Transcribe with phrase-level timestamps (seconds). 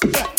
[0.00, 0.37] Hey.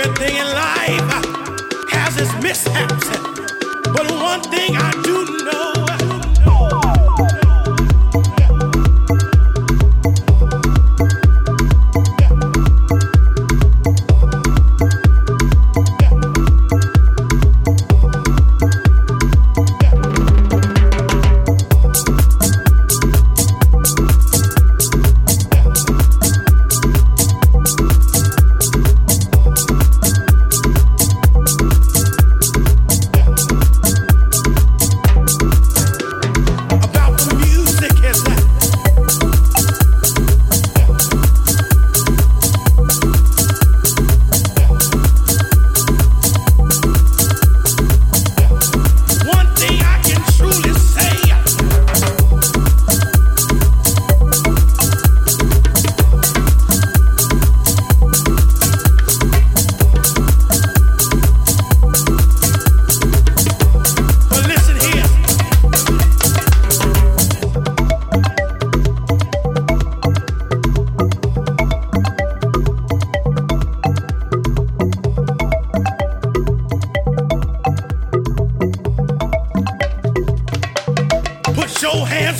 [0.00, 1.10] everything in life
[1.90, 3.08] has its mishaps.
[3.92, 5.99] But one thing I do know.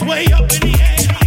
[0.02, 1.19] way up in the air.